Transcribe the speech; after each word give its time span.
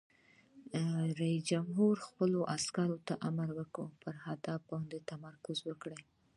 رئیس 1.19 1.43
جمهور 1.51 1.95
خپلو 2.07 2.39
عسکرو 2.55 2.97
ته 3.07 3.13
امر 3.29 3.47
وکړ؛ 3.59 3.85
پر 4.01 4.13
هدف 4.27 4.61
باندې 4.71 4.97
تمرکز 5.11 5.57
وکړئ! 5.63 5.99